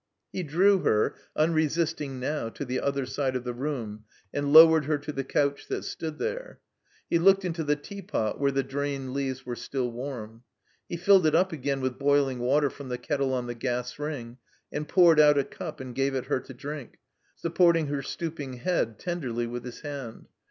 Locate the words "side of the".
3.05-3.53